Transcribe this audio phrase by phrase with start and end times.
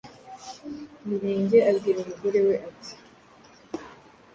[1.07, 2.93] Mirenge abwira umugore we ati“